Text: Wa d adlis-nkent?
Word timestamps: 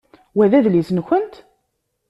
Wa 0.35 0.45
d 0.51 0.53
adlis-nkent? 0.57 1.35